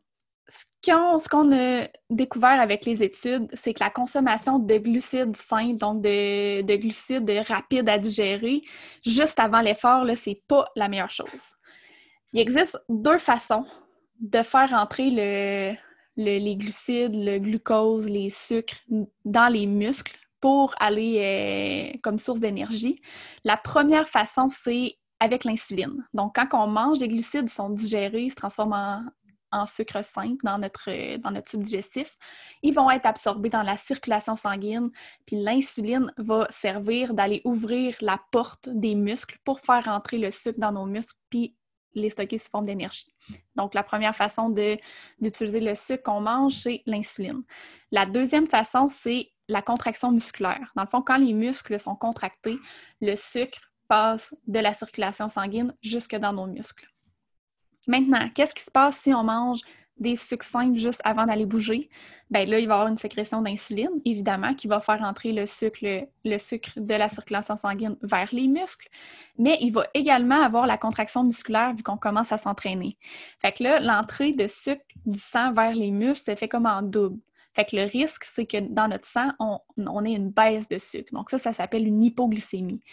ce 1.20 1.30
qu'on 1.30 1.52
a 1.52 1.88
découvert 2.10 2.60
avec 2.62 2.86
les 2.86 3.04
études, 3.04 3.48
c'est 3.54 3.74
que 3.74 3.84
la 3.84 3.90
consommation 3.90 4.60
de 4.60 4.78
glucides 4.78 5.36
simples, 5.36 5.78
donc 5.78 6.02
de, 6.02 6.76
glucides 6.76 7.30
rapides 7.48 7.90
à 7.90 7.98
digérer, 7.98 8.62
juste 9.06 9.40
avant 9.40 9.62
l'effort, 9.62 10.06
c'est 10.16 10.42
pas 10.48 10.66
la 10.76 10.88
meilleure 10.88 11.10
chose. 11.10 11.56
Il 12.34 12.40
existe 12.40 12.78
deux 12.90 13.18
façons 13.18 13.66
de 14.20 14.42
faire 14.44 14.74
entrer 14.74 15.78
les 16.16 16.56
glucides, 16.56 17.16
le 17.16 17.40
glucose, 17.40 18.10
les 18.10 18.30
sucres 18.30 18.78
dans 19.26 19.48
les 19.48 19.66
muscles 19.66 20.18
pour 20.48 20.74
aller 20.80 21.92
euh, 21.94 21.98
comme 22.02 22.20
source 22.20 22.40
d'énergie. 22.40 23.02
La 23.44 23.58
première 23.58 24.08
façon, 24.08 24.48
c'est 24.50 24.96
avec 25.20 25.44
l'insuline. 25.44 26.08
Donc, 26.14 26.36
quand 26.36 26.48
on 26.54 26.68
mange 26.68 27.00
des 27.00 27.10
glucides, 27.10 27.50
sont 27.50 27.70
digérés, 27.70 28.24
ils 28.24 28.30
se 28.30 28.36
transforment 28.38 29.12
en, 29.52 29.60
en 29.60 29.66
sucre 29.66 30.02
simple 30.06 30.38
dans 30.46 30.58
notre, 30.58 31.18
dans 31.18 31.32
notre 31.32 31.52
tube 31.52 31.60
digestif. 31.60 32.18
Ils 32.64 32.74
vont 32.74 32.90
être 32.90 33.06
absorbés 33.06 33.50
dans 33.50 33.62
la 33.62 33.76
circulation 33.76 34.38
sanguine, 34.38 34.90
puis 35.26 35.36
l'insuline 35.36 36.14
va 36.18 36.48
servir 36.50 37.14
d'aller 37.14 37.42
ouvrir 37.44 37.98
la 38.00 38.18
porte 38.32 38.70
des 38.70 38.96
muscles 38.96 39.38
pour 39.44 39.60
faire 39.60 39.90
entrer 39.90 40.18
le 40.18 40.32
sucre 40.32 40.62
dans 40.62 40.72
nos 40.72 40.86
muscles, 40.86 41.20
puis 41.30 41.58
les 41.94 42.12
stocker 42.12 42.38
sous 42.38 42.50
forme 42.50 42.68
d'énergie. 42.68 43.14
Donc, 43.58 43.74
la 43.74 43.84
première 43.84 44.16
façon 44.16 44.50
d'utiliser 45.20 45.60
le 45.60 45.76
sucre 45.76 46.04
qu'on 46.04 46.22
mange, 46.22 46.54
c'est 46.54 46.84
l'insuline. 46.86 47.44
La 47.92 48.06
deuxième 48.06 48.48
façon, 48.48 48.88
c'est 48.88 49.34
la 49.48 49.62
contraction 49.62 50.12
musculaire. 50.12 50.72
Dans 50.76 50.84
le 50.84 50.90
fond, 50.90 51.02
quand 51.02 51.18
les 51.18 51.34
muscles 51.34 51.80
sont 51.80 51.96
contractés, 51.96 52.58
le 53.02 53.16
sucre 53.16 53.60
passe 53.88 54.36
de 54.48 54.60
la 54.60 54.74
circulation 54.74 55.30
sanguine 55.30 55.74
jusque 55.82 56.16
dans 56.16 56.34
nos 56.34 56.48
muscles. 56.48 56.90
Maintenant, 57.88 58.30
qu'est-ce 58.36 58.54
qui 58.54 58.64
se 58.64 58.72
passe 58.72 58.98
si 58.98 59.14
on 59.14 59.24
mange 59.24 59.62
des 59.96 60.16
sucres 60.16 60.46
simples 60.46 60.78
juste 60.78 61.02
avant 61.06 61.26
d'aller 61.26 61.46
bouger? 61.46 61.90
Bien 62.30 62.46
là, 62.46 62.60
il 62.60 62.68
va 62.68 62.74
y 62.74 62.78
avoir 62.78 62.88
une 62.88 62.98
sécrétion 62.98 63.42
d'insuline, 63.42 64.02
évidemment, 64.04 64.54
qui 64.54 64.68
va 64.68 64.82
faire 64.82 65.02
entrer 65.02 65.32
le 65.32 65.46
sucre, 65.48 66.06
sucre 66.38 66.72
de 66.76 66.94
la 66.94 67.08
circulation 67.08 67.56
sanguine 67.56 67.96
vers 68.02 68.28
les 68.34 68.48
muscles, 68.48 68.90
mais 69.38 69.58
il 69.62 69.72
va 69.72 69.88
également 69.94 70.42
avoir 70.42 70.68
la 70.68 70.78
contraction 70.78 71.24
musculaire 71.24 71.74
vu 71.74 71.82
qu'on 71.82 71.98
commence 71.98 72.32
à 72.34 72.38
s'entraîner. 72.38 72.98
Fait 73.40 73.54
que 73.54 73.64
là, 73.64 73.80
l'entrée 73.80 74.34
de 74.34 74.48
sucre 74.48 74.84
du 75.06 75.18
sang 75.18 75.54
vers 75.54 75.74
les 75.74 75.92
muscles 75.92 76.32
se 76.32 76.36
fait 76.36 76.50
comme 76.50 76.66
en 76.66 76.82
double. 76.82 77.20
Fait 77.58 77.66
que 77.66 77.76
le 77.76 77.86
risque, 77.86 78.24
c'est 78.24 78.46
que 78.46 78.60
dans 78.60 78.88
notre 78.88 79.08
sang, 79.08 79.32
on, 79.40 80.06
ait 80.06 80.12
une 80.12 80.30
baisse 80.30 80.70
de 80.70 80.78
sucre. 80.78 81.12
Donc 81.12 81.32
ça, 81.32 81.40
ça 81.40 81.54
s'appelle 81.54 81.88
une 81.88 82.04
hypoglycémie. 82.04 82.84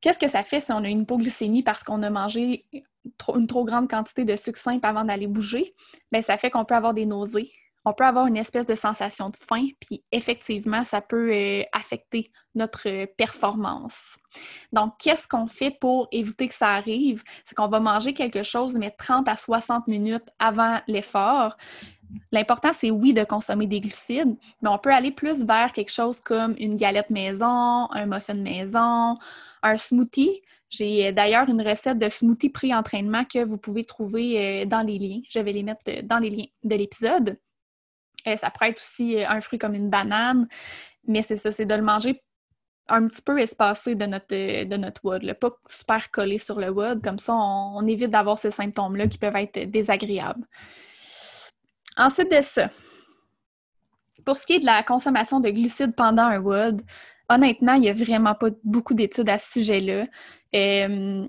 Qu'est-ce 0.00 0.18
que 0.18 0.26
ça 0.26 0.42
fait 0.42 0.60
si 0.60 0.72
on 0.72 0.82
a 0.82 0.88
une 0.88 1.02
hypoglycémie 1.02 1.62
parce 1.62 1.84
qu'on 1.84 2.02
a 2.02 2.08
mangé 2.08 2.64
une 2.72 3.46
trop 3.46 3.66
grande 3.66 3.90
quantité 3.90 4.24
de 4.24 4.36
sucre 4.36 4.58
simple 4.58 4.86
avant 4.86 5.04
d'aller 5.04 5.26
bouger? 5.26 5.74
Bien, 6.10 6.22
ça 6.22 6.38
fait 6.38 6.50
qu'on 6.50 6.64
peut 6.64 6.74
avoir 6.74 6.94
des 6.94 7.04
nausées, 7.04 7.52
on 7.84 7.92
peut 7.92 8.04
avoir 8.04 8.26
une 8.26 8.38
espèce 8.38 8.64
de 8.64 8.74
sensation 8.74 9.28
de 9.28 9.36
faim, 9.36 9.66
puis 9.80 10.02
effectivement, 10.12 10.84
ça 10.84 11.02
peut 11.02 11.30
euh, 11.30 11.62
affecter 11.72 12.30
notre 12.54 13.06
performance. 13.16 14.16
Donc, 14.72 14.94
qu'est-ce 14.98 15.26
qu'on 15.26 15.46
fait 15.46 15.76
pour 15.78 16.08
éviter 16.12 16.48
que 16.48 16.54
ça 16.54 16.68
arrive? 16.68 17.22
C'est 17.44 17.54
qu'on 17.54 17.68
va 17.68 17.80
manger 17.80 18.14
quelque 18.14 18.42
chose, 18.42 18.76
mais 18.76 18.92
30 18.92 19.28
à 19.28 19.36
60 19.36 19.88
minutes 19.88 20.28
avant 20.38 20.80
l'effort. 20.86 21.56
L'important, 22.30 22.72
c'est 22.72 22.90
oui 22.90 23.14
de 23.14 23.24
consommer 23.24 23.66
des 23.66 23.80
glucides, 23.80 24.36
mais 24.60 24.68
on 24.68 24.78
peut 24.78 24.92
aller 24.92 25.10
plus 25.10 25.44
vers 25.44 25.72
quelque 25.72 25.92
chose 25.92 26.20
comme 26.20 26.54
une 26.58 26.76
galette 26.76 27.10
maison, 27.10 27.90
un 27.90 28.06
muffin 28.06 28.34
maison, 28.34 29.18
un 29.62 29.76
smoothie. 29.76 30.42
J'ai 30.70 31.08
euh, 31.08 31.12
d'ailleurs 31.12 31.48
une 31.48 31.62
recette 31.62 31.98
de 31.98 32.08
smoothie 32.08 32.50
pré-entraînement 32.50 33.24
que 33.24 33.44
vous 33.44 33.58
pouvez 33.58 33.84
trouver 33.84 34.62
euh, 34.62 34.64
dans 34.66 34.80
les 34.80 34.98
liens. 34.98 35.20
Je 35.28 35.38
vais 35.38 35.52
les 35.52 35.62
mettre 35.62 35.82
euh, 35.88 36.02
dans 36.02 36.18
les 36.18 36.30
liens 36.30 36.46
de 36.64 36.74
l'épisode. 36.74 37.38
Ça 38.24 38.50
pourrait 38.50 38.70
être 38.70 38.80
aussi 38.80 39.18
un 39.24 39.40
fruit 39.40 39.58
comme 39.58 39.74
une 39.74 39.90
banane, 39.90 40.46
mais 41.08 41.22
c'est 41.22 41.36
ça, 41.36 41.50
c'est 41.50 41.66
de 41.66 41.74
le 41.74 41.82
manger 41.82 42.22
un 42.88 43.06
petit 43.08 43.22
peu 43.22 43.38
espacé 43.40 43.96
de 43.96 44.06
notre, 44.06 44.64
de 44.64 44.76
notre 44.76 45.32
pas 45.32 45.50
super 45.68 46.10
collé 46.10 46.38
sur 46.38 46.60
le 46.60 46.70
WOD. 46.70 47.02
Comme 47.02 47.18
ça, 47.18 47.34
on 47.34 47.84
évite 47.86 48.10
d'avoir 48.10 48.38
ces 48.38 48.52
symptômes-là 48.52 49.08
qui 49.08 49.18
peuvent 49.18 49.34
être 49.34 49.68
désagréables. 49.70 50.46
Ensuite 51.96 52.30
de 52.30 52.42
ça, 52.42 52.70
pour 54.24 54.36
ce 54.36 54.46
qui 54.46 54.54
est 54.54 54.60
de 54.60 54.66
la 54.66 54.82
consommation 54.82 55.40
de 55.40 55.50
glucides 55.50 55.94
pendant 55.94 56.22
un 56.22 56.38
WOD, 56.38 56.82
honnêtement, 57.28 57.74
il 57.74 57.80
n'y 57.80 57.90
a 57.90 57.94
vraiment 57.94 58.34
pas 58.34 58.48
beaucoup 58.64 58.94
d'études 58.94 59.28
à 59.28 59.38
ce 59.38 59.52
sujet-là. 59.52 60.06
Euh, 60.54 61.26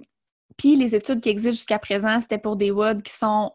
puis 0.57 0.75
les 0.75 0.95
études 0.95 1.21
qui 1.21 1.29
existent 1.29 1.57
jusqu'à 1.57 1.79
présent, 1.79 2.21
c'était 2.21 2.37
pour 2.37 2.55
des 2.55 2.71
WOD 2.71 3.01
qui 3.01 3.13
sont 3.13 3.51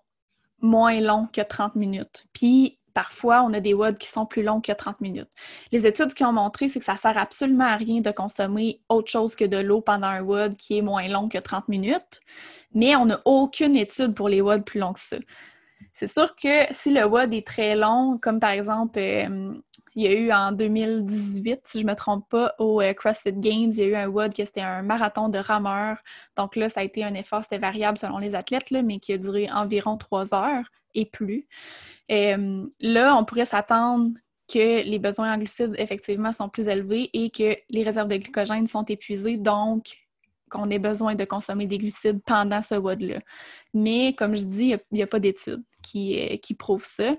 moins 0.61 1.01
longs 1.01 1.29
que 1.33 1.41
30 1.41 1.77
minutes. 1.77 2.27
Puis 2.33 2.79
parfois, 2.95 3.43
on 3.43 3.53
a 3.53 3.61
des 3.61 3.75
WOD 3.75 3.97
qui 3.97 4.09
sont 4.09 4.27
plus 4.27 4.43
longs 4.43 4.61
que 4.61 4.73
30 4.73 5.01
minutes. 5.01 5.31
Les 5.71 5.87
études 5.87 6.15
qui 6.15 6.25
ont 6.25 6.33
montré, 6.33 6.69
c'est 6.69 6.81
que 6.81 6.85
ça 6.85 6.95
ne 6.95 6.99
sert 6.99 7.17
absolument 7.17 7.67
à 7.67 7.77
rien 7.77 8.01
de 8.01 8.11
consommer 8.11 8.81
autre 8.89 9.11
chose 9.11 9.37
que 9.37 9.45
de 9.45 9.59
l'eau 9.59 9.81
pendant 9.81 10.09
un 10.09 10.23
WOD 10.23 10.57
qui 10.57 10.79
est 10.79 10.83
moins 10.83 11.07
long 11.07 11.29
que 11.29 11.39
30 11.39 11.69
minutes, 11.69 12.21
mais 12.75 12.97
on 12.97 13.07
n'a 13.07 13.21
aucune 13.25 13.77
étude 13.77 14.15
pour 14.15 14.29
les 14.29 14.41
WOD 14.41 14.65
plus 14.65 14.81
longs 14.81 14.95
que 14.95 15.01
ça. 15.01 15.19
C'est 15.99 16.07
sûr 16.07 16.37
que 16.37 16.73
si 16.73 16.93
le 16.93 17.05
WOD 17.05 17.35
est 17.35 17.45
très 17.45 17.75
long, 17.75 18.19
comme 18.23 18.39
par 18.39 18.51
exemple, 18.51 19.01
euh, 19.01 19.53
il 19.97 20.03
y 20.05 20.07
a 20.07 20.13
eu 20.13 20.31
en 20.31 20.53
2018, 20.53 21.63
si 21.65 21.81
je 21.81 21.85
ne 21.85 21.91
me 21.91 21.97
trompe 21.97 22.29
pas, 22.29 22.55
au 22.61 22.81
euh, 22.81 22.93
CrossFit 22.93 23.33
Games, 23.33 23.69
il 23.69 23.79
y 23.79 23.83
a 23.83 23.87
eu 23.87 23.97
un 23.97 24.07
WOD 24.07 24.33
qui 24.33 24.43
était 24.43 24.61
un 24.61 24.83
marathon 24.83 25.29
de 25.29 25.39
rameurs. 25.39 25.97
Donc 26.37 26.55
là, 26.55 26.69
ça 26.69 26.83
a 26.83 26.83
été 26.85 27.03
un 27.03 27.15
effort, 27.15 27.43
c'était 27.43 27.59
variable 27.59 27.99
selon 27.99 28.19
les 28.19 28.37
athlètes, 28.37 28.71
mais 28.71 29.01
qui 29.01 29.13
a 29.13 29.19
duré 29.19 29.51
environ 29.51 29.97
trois 29.97 30.33
heures 30.35 30.71
et 30.95 31.05
plus. 31.05 31.49
Euh, 32.13 32.65
là, 32.79 33.17
on 33.17 33.25
pourrait 33.25 33.45
s'attendre 33.45 34.13
que 34.47 34.85
les 34.85 35.01
besoins 35.01 35.35
en 35.35 35.37
glucides, 35.37 35.75
effectivement, 35.79 36.33
sont 36.33 36.49
plus 36.49 36.69
élevés 36.69 37.11
et 37.13 37.31
que 37.31 37.57
les 37.71 37.83
réserves 37.83 38.07
de 38.07 38.19
glycogène 38.19 38.69
sont 38.69 38.85
épuisées. 38.85 39.37
Donc, 39.37 39.97
qu'on 40.49 40.71
ait 40.71 40.79
besoin 40.79 41.15
de 41.15 41.25
consommer 41.25 41.67
des 41.67 41.79
glucides 41.79 42.23
pendant 42.25 42.63
ce 42.63 42.75
WOD-là. 42.75 43.21
Mais 43.75 44.15
comme 44.15 44.37
je 44.37 44.45
dis, 44.45 44.75
il 44.75 44.81
n'y 44.93 45.03
a, 45.03 45.07
pas 45.07 45.21
d'études 45.21 45.63
qui, 45.91 46.19
euh, 46.21 46.79
ça. 46.81 47.15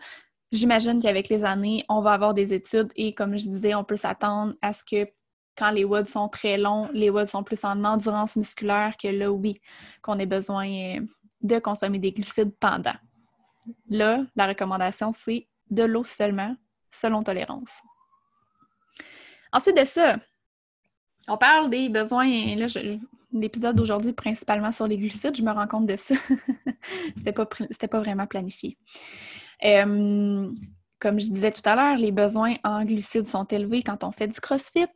J'imagine 0.51 1.01
qu'avec 1.01 1.29
les 1.29 1.43
années, 1.43 1.85
on 1.89 2.01
va 2.01 2.13
avoir 2.13 2.33
des 2.33 2.53
études 2.53 2.91
et 2.95 3.13
comme 3.13 3.38
je 3.38 3.47
disais, 3.47 3.75
on 3.75 3.83
peut 3.83 3.95
s'attendre 3.95 4.55
à 4.61 4.73
ce 4.73 4.83
que 4.83 5.09
quand 5.55 5.71
les 5.71 5.83
WOD 5.83 6.07
sont 6.07 6.29
très 6.29 6.57
longs, 6.57 6.89
les 6.93 7.09
WOD 7.09 7.27
sont 7.27 7.43
plus 7.43 7.63
en 7.65 7.83
endurance 7.83 8.35
musculaire 8.35 8.95
que 8.97 9.09
là, 9.09 9.29
oui, 9.31 9.59
qu'on 10.01 10.17
ait 10.17 10.25
besoin 10.25 10.67
euh, 10.67 11.01
de 11.41 11.59
consommer 11.59 11.99
des 11.99 12.11
glucides 12.11 12.55
pendant. 12.59 12.95
Là, 13.89 14.23
la 14.35 14.47
recommandation, 14.47 15.11
c'est 15.11 15.47
de 15.69 15.83
l'eau 15.83 16.03
seulement, 16.03 16.55
selon 16.91 17.23
tolérance. 17.23 17.81
Ensuite 19.51 19.77
de 19.77 19.85
ça, 19.85 20.17
on 21.27 21.38
parle 21.38 21.69
des 21.69 21.89
besoins. 21.89 22.55
Là, 22.55 22.67
l'épisode 23.31 23.75
d'aujourd'hui 23.75 24.13
principalement 24.13 24.71
sur 24.71 24.88
les 24.88 24.98
glucides, 24.98 25.36
je 25.36 25.43
me 25.43 25.51
rends 25.51 25.67
compte 25.67 25.86
de 25.86 25.95
ça. 25.95 26.15
c'était 27.17 27.33
pas, 27.33 27.45
pas 27.45 28.00
vraiment 28.00 28.27
planifié. 28.27 28.77
Comme 31.00 31.19
je 31.19 31.29
disais 31.29 31.51
tout 31.51 31.62
à 31.63 31.75
l'heure, 31.75 31.98
les 31.98 32.12
besoins 32.12 32.55
en 32.63 32.83
glucides 32.83 33.27
sont 33.27 33.45
élevés 33.45 33.83
quand 33.83 34.03
on 34.03 34.12
fait 34.12 34.27
du 34.27 34.39
CrossFit 34.39 34.88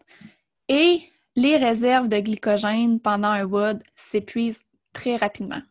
et 0.67 1.01
les 1.35 1.55
réserves 1.55 2.09
de 2.09 2.19
glycogène 2.19 2.99
pendant 2.99 3.29
un 3.29 3.45
WOD 3.45 3.81
s'épuisent 3.95 4.61
très 4.91 5.15
rapidement. 5.15 5.61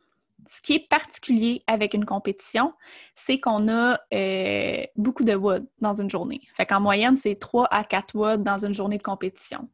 Ce 0.49 0.61
qui 0.61 0.75
est 0.75 0.88
particulier 0.88 1.62
avec 1.66 1.95
une 1.95 2.04
compétition, 2.04 2.75
c'est 3.14 3.40
qu'on 3.40 3.69
a 3.69 3.99
euh, 4.12 4.85
beaucoup 4.97 5.25
de 5.25 5.35
WOD 5.35 5.66
dans 5.81 6.00
une 6.00 6.11
journée. 6.11 6.40
Fait 6.54 6.66
qu'en 6.66 6.81
moyenne, 6.81 7.16
c'est 7.16 7.38
3 7.38 7.69
à 7.71 7.85
4 7.85 8.14
WOD 8.14 8.42
dans 8.42 8.64
une 8.64 8.75
journée 8.75 8.99
de 8.99 9.02
compétition. 9.02 9.69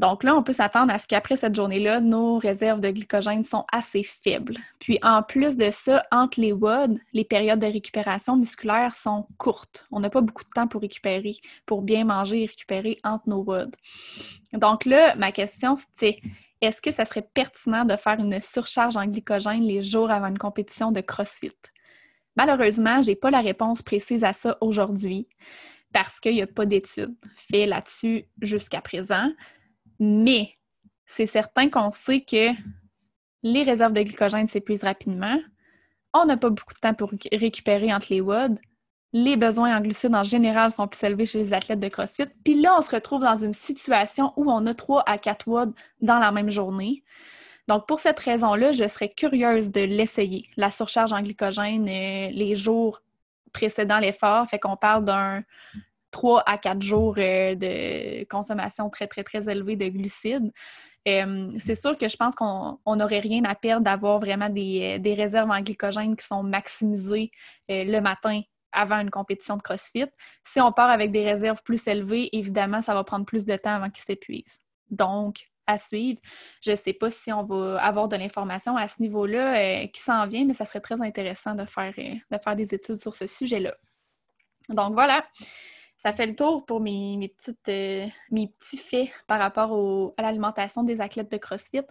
Donc 0.00 0.24
là, 0.24 0.34
on 0.34 0.42
peut 0.42 0.54
s'attendre 0.54 0.90
à 0.94 0.96
ce 0.96 1.06
qu'après 1.06 1.36
cette 1.36 1.54
journée-là, 1.54 2.00
nos 2.00 2.38
réserves 2.38 2.80
de 2.80 2.88
glycogène 2.88 3.44
sont 3.44 3.66
assez 3.70 4.02
faibles. 4.02 4.56
Puis 4.78 4.98
en 5.02 5.22
plus 5.22 5.58
de 5.58 5.68
ça, 5.70 6.02
entre 6.10 6.40
les 6.40 6.52
WOD, 6.52 6.98
les 7.12 7.24
périodes 7.24 7.58
de 7.58 7.66
récupération 7.66 8.34
musculaire 8.34 8.94
sont 8.94 9.26
courtes. 9.36 9.86
On 9.90 10.00
n'a 10.00 10.08
pas 10.08 10.22
beaucoup 10.22 10.42
de 10.42 10.48
temps 10.48 10.66
pour 10.66 10.80
récupérer, 10.80 11.34
pour 11.66 11.82
bien 11.82 12.04
manger 12.04 12.44
et 12.44 12.46
récupérer 12.46 12.98
entre 13.04 13.28
nos 13.28 13.42
WOD. 13.42 13.76
Donc 14.54 14.86
là, 14.86 15.14
ma 15.16 15.32
question, 15.32 15.76
c'est 15.96 16.18
est-ce 16.62 16.80
que 16.80 16.92
ça 16.92 17.04
serait 17.04 17.28
pertinent 17.34 17.84
de 17.84 17.94
faire 17.96 18.18
une 18.18 18.40
surcharge 18.40 18.96
en 18.96 19.04
glycogène 19.04 19.64
les 19.64 19.82
jours 19.82 20.10
avant 20.10 20.28
une 20.28 20.38
compétition 20.38 20.92
de 20.92 21.02
CrossFit? 21.02 21.52
Malheureusement, 22.36 23.02
je 23.02 23.10
n'ai 23.10 23.16
pas 23.16 23.30
la 23.30 23.42
réponse 23.42 23.82
précise 23.82 24.24
à 24.24 24.32
ça 24.32 24.56
aujourd'hui 24.62 25.28
parce 25.92 26.20
qu'il 26.20 26.32
n'y 26.32 26.42
a 26.42 26.46
pas 26.46 26.64
d'études 26.64 27.16
faites 27.34 27.68
là-dessus 27.68 28.24
jusqu'à 28.40 28.80
présent. 28.80 29.28
Mais 30.00 30.56
c'est 31.06 31.26
certain 31.26 31.68
qu'on 31.68 31.92
sait 31.92 32.22
que 32.22 32.48
les 33.42 33.62
réserves 33.62 33.92
de 33.92 34.02
glycogène 34.02 34.48
s'épuisent 34.48 34.84
rapidement. 34.84 35.38
On 36.12 36.24
n'a 36.24 36.36
pas 36.36 36.50
beaucoup 36.50 36.74
de 36.74 36.78
temps 36.78 36.94
pour 36.94 37.12
récupérer 37.32 37.92
entre 37.92 38.08
les 38.10 38.20
WOD. 38.20 38.58
Les 39.12 39.36
besoins 39.36 39.76
en 39.76 39.80
glucides 39.80 40.14
en 40.14 40.24
général 40.24 40.70
sont 40.70 40.88
plus 40.88 41.02
élevés 41.02 41.26
chez 41.26 41.38
les 41.38 41.52
athlètes 41.52 41.80
de 41.80 41.88
CrossFit. 41.88 42.26
Puis 42.44 42.60
là, 42.60 42.76
on 42.78 42.82
se 42.82 42.90
retrouve 42.90 43.22
dans 43.22 43.36
une 43.36 43.52
situation 43.52 44.32
où 44.36 44.50
on 44.50 44.66
a 44.66 44.74
3 44.74 45.02
à 45.06 45.18
4 45.18 45.48
WOD 45.48 45.74
dans 46.00 46.18
la 46.18 46.32
même 46.32 46.50
journée. 46.50 47.02
Donc, 47.68 47.86
pour 47.86 48.00
cette 48.00 48.18
raison-là, 48.18 48.72
je 48.72 48.86
serais 48.88 49.08
curieuse 49.08 49.70
de 49.70 49.80
l'essayer. 49.80 50.48
La 50.56 50.70
surcharge 50.70 51.12
en 51.12 51.22
glycogène 51.22 51.88
euh, 51.88 52.30
les 52.30 52.54
jours 52.54 53.02
précédant 53.52 53.98
l'effort, 53.98 54.46
fait 54.48 54.58
qu'on 54.58 54.76
parle 54.76 55.04
d'un 55.04 55.44
3 56.10 56.42
à 56.46 56.58
4 56.58 56.82
jours 56.82 57.14
euh, 57.18 57.54
de 57.54 58.24
consommation 58.24 58.90
très, 58.90 59.06
très, 59.06 59.24
très 59.24 59.48
élevée 59.50 59.76
de 59.76 59.88
glucides. 59.88 60.52
Euh, 61.08 61.50
c'est 61.58 61.74
sûr 61.74 61.96
que 61.96 62.08
je 62.08 62.16
pense 62.16 62.34
qu'on 62.34 62.96
n'aurait 62.96 63.20
rien 63.20 63.44
à 63.44 63.54
perdre 63.54 63.84
d'avoir 63.84 64.20
vraiment 64.20 64.50
des, 64.50 64.98
des, 64.98 65.14
réserves 65.14 65.50
en 65.50 65.60
glycogène 65.60 66.14
qui 66.14 66.26
sont 66.26 66.42
maximisées 66.42 67.30
le 67.68 68.00
matin 68.00 68.42
avant 68.72 68.98
une 69.00 69.10
compétition 69.10 69.56
de 69.56 69.62
CrossFit. 69.62 70.06
Si 70.46 70.60
on 70.60 70.72
part 70.72 70.90
avec 70.90 71.10
des 71.10 71.24
réserves 71.24 71.62
plus 71.62 71.86
élevées, 71.86 72.28
évidemment, 72.36 72.82
ça 72.82 72.94
va 72.94 73.02
prendre 73.02 73.24
plus 73.24 73.46
de 73.46 73.56
temps 73.56 73.74
avant 73.74 73.88
qu'ils 73.90 74.04
s'épuisent. 74.04 74.60
Donc, 74.90 75.50
à 75.70 75.78
suivre. 75.78 76.20
Je 76.62 76.72
ne 76.72 76.76
sais 76.76 76.92
pas 76.92 77.10
si 77.10 77.32
on 77.32 77.44
va 77.44 77.80
avoir 77.82 78.08
de 78.08 78.16
l'information 78.16 78.76
à 78.76 78.88
ce 78.88 79.00
niveau-là 79.00 79.56
euh, 79.56 79.86
qui 79.86 80.00
s'en 80.00 80.26
vient, 80.26 80.44
mais 80.44 80.54
ça 80.54 80.66
serait 80.66 80.80
très 80.80 81.00
intéressant 81.00 81.54
de 81.54 81.64
faire, 81.64 81.94
euh, 81.98 82.14
de 82.30 82.38
faire 82.42 82.56
des 82.56 82.74
études 82.74 83.00
sur 83.00 83.14
ce 83.14 83.26
sujet-là. 83.26 83.74
Donc 84.68 84.92
voilà, 84.92 85.24
ça 86.00 86.14
fait 86.14 86.26
le 86.26 86.34
tour 86.34 86.64
pour 86.64 86.80
mes, 86.80 87.34
petites, 87.36 87.68
euh, 87.68 88.06
mes 88.30 88.48
petits 88.48 88.78
faits 88.78 89.10
par 89.26 89.38
rapport 89.38 90.14
à 90.16 90.22
l'alimentation 90.22 90.82
des 90.82 91.02
athlètes 91.02 91.30
de 91.30 91.36
CrossFit. 91.36 91.82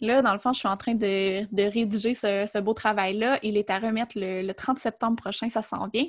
Là, 0.00 0.22
dans 0.22 0.32
le 0.32 0.38
fond, 0.38 0.52
je 0.52 0.60
suis 0.60 0.68
en 0.68 0.76
train 0.76 0.94
de, 0.94 1.70
rédiger 1.70 2.14
ce, 2.14 2.60
beau 2.60 2.72
travail-là. 2.72 3.40
Il 3.42 3.56
est 3.56 3.68
à 3.68 3.80
remettre 3.80 4.16
le, 4.16 4.52
30 4.52 4.78
septembre 4.78 5.16
prochain, 5.16 5.50
ça 5.50 5.62
s'en 5.62 5.88
vient. 5.88 6.06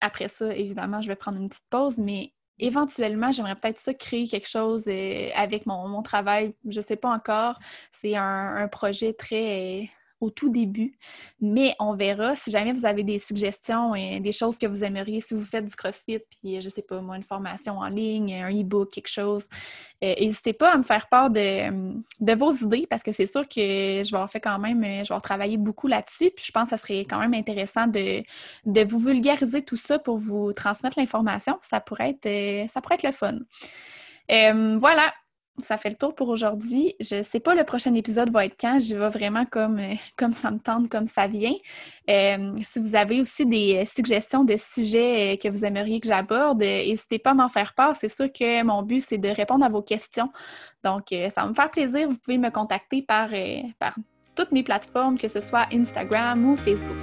après 0.00 0.28
ça, 0.28 0.56
évidemment, 0.56 1.02
je 1.02 1.08
vais 1.08 1.16
prendre 1.16 1.36
une 1.36 1.50
petite 1.50 1.68
pause, 1.68 1.98
mais 1.98 2.32
éventuellement, 2.58 3.30
j'aimerais 3.30 3.56
peut-être 3.56 3.78
ça 3.78 3.92
créer 3.92 4.26
quelque 4.26 4.48
chose 4.48 4.84
euh, 4.88 5.28
avec 5.34 5.66
mon, 5.66 6.00
travail. 6.02 6.54
Je 6.66 6.78
ne 6.78 6.82
sais 6.82 6.96
pas 6.96 7.10
encore. 7.10 7.58
C'est 7.90 8.16
un, 8.16 8.68
projet 8.68 9.12
très 9.12 9.90
au 10.22 10.30
tout 10.30 10.48
début. 10.48 10.94
Mais 11.40 11.74
on 11.80 11.94
verra. 11.94 12.36
Si 12.36 12.50
jamais 12.50 12.72
vous 12.72 12.86
avez 12.86 13.02
des 13.02 13.18
suggestions 13.18 13.94
et 13.94 14.20
des 14.20 14.32
choses 14.32 14.56
que 14.56 14.66
vous 14.66 14.84
aimeriez, 14.84 15.20
si 15.20 15.34
vous 15.34 15.44
faites 15.44 15.66
du 15.66 15.74
CrossFit, 15.74 16.20
puis 16.20 16.60
je 16.60 16.68
sais 16.70 16.82
pas, 16.82 17.00
moi, 17.00 17.16
une 17.16 17.24
formation 17.24 17.78
en 17.78 17.88
ligne, 17.88 18.34
un 18.34 18.50
e-book, 18.50 18.90
quelque 18.90 19.08
chose, 19.08 19.48
euh, 20.04 20.14
n'hésitez 20.20 20.52
pas 20.52 20.72
à 20.72 20.78
me 20.78 20.84
faire 20.84 21.08
part 21.08 21.30
de, 21.30 22.34
vos 22.34 22.52
idées 22.52 22.86
parce 22.88 23.02
que 23.02 23.12
c'est 23.12 23.26
sûr 23.26 23.42
que 23.48 23.56
je 23.56 24.10
vais 24.10 24.14
avoir 24.14 24.30
fait 24.30 24.40
quand 24.40 24.58
même, 24.58 24.82
je 24.82 24.88
vais 24.88 24.98
avoir 25.00 25.22
travaillé 25.22 25.56
beaucoup 25.56 25.88
là-dessus. 25.88 26.30
Puis 26.30 26.44
je 26.46 26.52
pense 26.52 26.70
que 26.70 26.70
ça 26.70 26.78
serait 26.78 27.00
quand 27.00 27.18
même 27.18 27.34
intéressant 27.34 27.88
de, 27.88 28.22
vous 28.84 28.98
vulgariser 29.00 29.62
tout 29.62 29.76
ça 29.76 29.98
pour 29.98 30.18
vous 30.18 30.52
transmettre 30.52 30.98
l'information. 30.98 31.58
Ça 31.62 31.80
pourrait 31.80 32.10
être, 32.10 32.26
euh, 32.26 32.68
ça 32.68 32.80
pourrait 32.80 32.94
être 32.94 33.02
le 33.02 33.12
fun. 33.12 33.38
Euh, 34.30 34.76
voilà, 34.78 35.12
ça 35.58 35.76
fait 35.76 35.90
le 35.90 35.96
tour 35.96 36.14
pour 36.14 36.28
aujourd'hui. 36.28 36.94
Je 37.00 37.16
ne 37.16 37.22
sais 37.22 37.40
pas 37.40 37.54
le 37.54 37.64
prochain 37.64 37.94
épisode 37.94 38.30
va 38.30 38.46
être 38.46 38.56
quand. 38.58 38.78
J'y 38.78 38.94
vais 38.94 39.10
vraiment 39.10 39.44
comme, 39.44 39.78
euh, 39.78 39.94
comme 40.16 40.32
ça 40.32 40.50
me 40.50 40.58
tente, 40.58 40.88
comme 40.88 41.06
ça 41.06 41.26
vient. 41.26 41.54
Euh, 42.08 42.56
si 42.62 42.80
vous 42.80 42.94
avez 42.96 43.20
aussi 43.20 43.44
des 43.44 43.82
euh, 43.82 43.86
suggestions 43.86 44.44
de 44.44 44.56
sujets 44.56 45.38
que 45.42 45.48
vous 45.48 45.64
aimeriez 45.64 46.00
que 46.00 46.08
j'aborde, 46.08 46.60
n'hésitez 46.60 47.18
pas 47.18 47.30
à 47.30 47.34
m'en 47.34 47.48
faire 47.48 47.74
part. 47.74 47.96
C'est 47.96 48.08
sûr 48.08 48.32
que 48.32 48.62
mon 48.62 48.82
but, 48.82 49.00
c'est 49.00 49.18
de 49.18 49.28
répondre 49.28 49.64
à 49.64 49.68
vos 49.68 49.82
questions. 49.82 50.30
Donc, 50.82 51.08
ça 51.10 51.42
va 51.42 51.46
me 51.46 51.54
faire 51.54 51.70
plaisir. 51.70 52.08
Vous 52.08 52.18
pouvez 52.18 52.38
me 52.38 52.50
contacter 52.50 53.02
par, 53.02 53.28
par 53.78 53.94
toutes 54.34 54.50
mes 54.50 54.64
plateformes, 54.64 55.16
que 55.16 55.28
ce 55.28 55.40
soit 55.40 55.66
Instagram 55.72 56.44
ou 56.44 56.56
Facebook. 56.56 56.96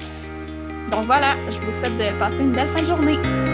Donc 0.92 1.06
voilà, 1.06 1.36
je 1.50 1.62
vous 1.62 1.72
souhaite 1.72 1.98
de 1.98 2.20
passer 2.20 2.40
une 2.40 2.52
belle 2.52 2.70
fin 2.70 2.82
de 2.82 2.88
journée. 2.88 3.49